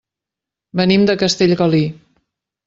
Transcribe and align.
Venim 0.81 1.05
de 1.09 1.15
Castellgalí. 1.25 1.83